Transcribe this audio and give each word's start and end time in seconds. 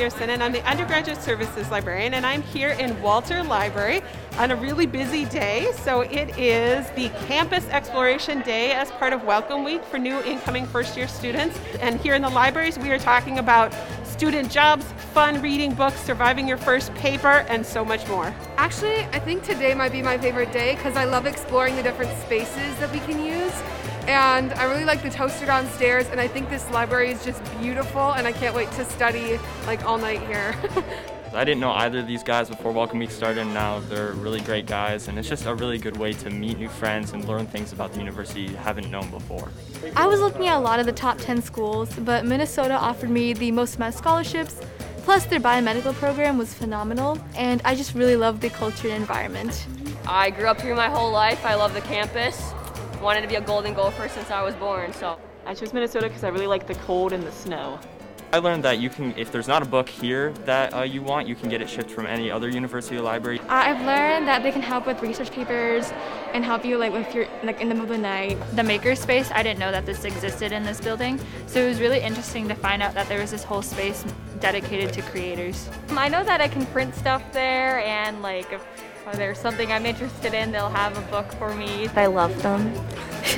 and 0.00 0.42
I'm 0.42 0.50
the 0.50 0.62
undergraduate 0.68 1.22
services 1.22 1.70
librarian, 1.70 2.14
and 2.14 2.26
I'm 2.26 2.42
here 2.42 2.70
in 2.70 3.00
Walter 3.00 3.44
Library 3.44 4.02
on 4.38 4.50
a 4.50 4.56
really 4.56 4.86
busy 4.86 5.24
day. 5.26 5.70
So 5.82 6.00
it 6.00 6.36
is 6.36 6.90
the 6.96 7.10
Campus 7.26 7.64
Exploration 7.68 8.40
Day 8.40 8.72
as 8.72 8.90
part 8.90 9.12
of 9.12 9.22
Welcome 9.22 9.62
Week 9.62 9.84
for 9.84 9.98
new 9.98 10.20
incoming 10.22 10.66
first 10.66 10.96
year 10.96 11.06
students. 11.06 11.60
And 11.78 12.00
here 12.00 12.14
in 12.14 12.22
the 12.22 12.28
libraries, 12.28 12.76
we 12.76 12.90
are 12.90 12.98
talking 12.98 13.38
about 13.38 13.72
student 14.02 14.50
jobs, 14.50 14.84
fun 15.12 15.40
reading 15.40 15.74
books, 15.74 16.00
surviving 16.00 16.48
your 16.48 16.58
first 16.58 16.92
paper, 16.96 17.46
and 17.48 17.64
so 17.64 17.84
much 17.84 18.04
more. 18.08 18.34
Actually, 18.56 19.04
I 19.12 19.20
think 19.20 19.44
today 19.44 19.74
might 19.74 19.92
be 19.92 20.02
my 20.02 20.18
favorite 20.18 20.50
day 20.50 20.74
because 20.74 20.96
I 20.96 21.04
love 21.04 21.24
exploring 21.24 21.76
the 21.76 21.84
different 21.84 22.18
spaces 22.18 22.76
that 22.80 22.90
we 22.90 22.98
can 22.98 23.24
use. 23.24 23.54
And 24.06 24.52
I 24.52 24.64
really 24.64 24.84
like 24.84 25.02
the 25.02 25.08
toaster 25.08 25.46
downstairs, 25.46 26.06
and 26.08 26.20
I 26.20 26.28
think 26.28 26.50
this 26.50 26.70
library 26.70 27.10
is 27.10 27.24
just 27.24 27.42
beautiful, 27.58 28.12
and 28.12 28.26
I 28.26 28.32
can't 28.32 28.54
wait 28.54 28.70
to 28.72 28.84
study 28.84 29.40
like 29.66 29.82
all 29.84 29.98
night 29.98 30.20
here. 30.20 30.54
I 31.34 31.44
didn't 31.44 31.60
know 31.60 31.72
either 31.72 31.98
of 31.98 32.06
these 32.06 32.22
guys 32.22 32.48
before 32.48 32.70
Welcome 32.70 33.00
Week 33.00 33.10
started, 33.10 33.40
and 33.40 33.52
now 33.52 33.80
they're 33.80 34.12
really 34.12 34.40
great 34.40 34.66
guys, 34.66 35.08
and 35.08 35.18
it's 35.18 35.28
just 35.28 35.46
a 35.46 35.54
really 35.54 35.78
good 35.78 35.96
way 35.96 36.12
to 36.12 36.30
meet 36.30 36.58
new 36.58 36.68
friends 36.68 37.12
and 37.12 37.24
learn 37.26 37.46
things 37.46 37.72
about 37.72 37.92
the 37.92 37.98
university 37.98 38.42
you 38.42 38.56
haven't 38.56 38.90
known 38.90 39.10
before. 39.10 39.50
I 39.96 40.06
was 40.06 40.20
looking 40.20 40.46
at 40.46 40.56
a 40.56 40.60
lot 40.60 40.78
of 40.78 40.86
the 40.86 40.92
top 40.92 41.18
10 41.18 41.42
schools, 41.42 41.92
but 41.98 42.24
Minnesota 42.24 42.74
offered 42.74 43.10
me 43.10 43.32
the 43.32 43.50
most 43.50 43.78
MES 43.80 43.96
scholarships, 43.96 44.60
plus 44.98 45.26
their 45.26 45.40
biomedical 45.40 45.92
program 45.94 46.38
was 46.38 46.54
phenomenal, 46.54 47.18
and 47.36 47.60
I 47.64 47.74
just 47.74 47.94
really 47.94 48.16
loved 48.16 48.40
the 48.40 48.50
culture 48.50 48.88
and 48.88 48.96
environment. 48.96 49.66
I 50.06 50.30
grew 50.30 50.46
up 50.46 50.60
here 50.60 50.76
my 50.76 50.88
whole 50.88 51.10
life. 51.10 51.44
I 51.44 51.54
love 51.54 51.74
the 51.74 51.80
campus 51.80 52.52
wanted 53.04 53.20
to 53.20 53.28
be 53.28 53.34
a 53.34 53.40
Golden 53.40 53.74
Gopher 53.74 54.08
since 54.08 54.30
I 54.30 54.42
was 54.42 54.54
born, 54.54 54.92
so. 54.94 55.18
I 55.44 55.52
chose 55.52 55.74
Minnesota 55.74 56.08
because 56.08 56.24
I 56.24 56.28
really 56.28 56.46
like 56.46 56.66
the 56.66 56.74
cold 56.74 57.12
and 57.12 57.22
the 57.22 57.30
snow. 57.30 57.78
I 58.34 58.38
learned 58.38 58.64
that 58.64 58.80
you 58.80 58.90
can, 58.90 59.16
if 59.16 59.30
there's 59.30 59.46
not 59.46 59.62
a 59.62 59.64
book 59.64 59.88
here 59.88 60.32
that 60.44 60.74
uh, 60.74 60.82
you 60.82 61.02
want, 61.02 61.28
you 61.28 61.36
can 61.36 61.48
get 61.48 61.62
it 61.62 61.70
shipped 61.70 61.88
from 61.88 62.04
any 62.04 62.32
other 62.32 62.48
university 62.48 62.98
library. 62.98 63.40
I've 63.48 63.80
learned 63.86 64.26
that 64.26 64.42
they 64.42 64.50
can 64.50 64.60
help 64.60 64.88
with 64.88 65.00
research 65.02 65.30
papers 65.30 65.92
and 66.32 66.44
help 66.44 66.64
you 66.64 66.76
like 66.76 66.92
if 66.94 67.14
you're 67.14 67.28
like 67.44 67.60
in 67.60 67.68
the 67.68 67.76
middle 67.76 67.92
of 67.92 67.96
the 67.96 68.02
night. 68.02 68.36
The 68.56 68.62
makerspace, 68.62 69.30
I 69.30 69.44
didn't 69.44 69.60
know 69.60 69.70
that 69.70 69.86
this 69.86 70.04
existed 70.04 70.50
in 70.50 70.64
this 70.64 70.80
building, 70.80 71.20
so 71.46 71.60
it 71.60 71.68
was 71.68 71.80
really 71.80 72.00
interesting 72.00 72.48
to 72.48 72.56
find 72.56 72.82
out 72.82 72.92
that 72.94 73.06
there 73.06 73.20
was 73.20 73.30
this 73.30 73.44
whole 73.44 73.62
space 73.62 74.04
dedicated 74.40 74.92
to 74.94 75.02
creators. 75.02 75.70
I 75.90 76.08
know 76.08 76.24
that 76.24 76.40
I 76.40 76.48
can 76.48 76.66
print 76.66 76.92
stuff 76.96 77.22
there 77.32 77.84
and 77.84 78.20
like 78.20 78.52
if 78.52 78.66
there's 79.12 79.38
something 79.38 79.70
I'm 79.70 79.86
interested 79.86 80.34
in, 80.34 80.50
they'll 80.50 80.70
have 80.70 80.98
a 80.98 81.02
book 81.02 81.30
for 81.34 81.54
me. 81.54 81.86
I 81.94 82.06
love 82.06 82.42
them. 82.42 82.74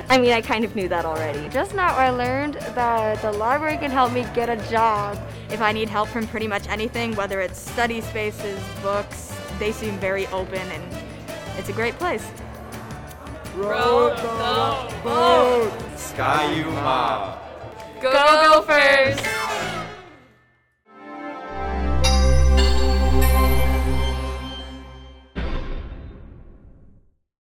I 0.08 0.18
mean, 0.18 0.32
I 0.32 0.40
kind 0.40 0.64
of 0.64 0.74
knew 0.74 0.88
that 0.88 1.04
already. 1.04 1.48
Just 1.48 1.74
now 1.74 1.94
I 1.94 2.10
learned 2.10 2.54
that 2.54 3.20
the 3.22 3.32
library 3.32 3.76
can 3.76 3.90
help 3.90 4.12
me 4.12 4.26
get 4.34 4.48
a 4.48 4.56
job. 4.70 5.18
If 5.50 5.60
I 5.60 5.72
need 5.72 5.88
help 5.88 6.08
from 6.08 6.26
pretty 6.26 6.48
much 6.48 6.68
anything, 6.68 7.14
whether 7.14 7.40
it's 7.40 7.58
study 7.58 8.00
spaces, 8.00 8.60
books, 8.82 9.34
they 9.58 9.72
seem 9.72 9.98
very 9.98 10.26
open 10.28 10.58
and 10.58 10.82
it's 11.58 11.68
a 11.68 11.72
great 11.72 11.94
place. 11.94 12.26
Row 13.54 14.10
the 14.16 15.02
boat! 15.04 15.72
Ski-U-Mah! 15.96 17.38
Go, 18.00 18.10
go 18.12 18.64
Gophers! 18.66 19.43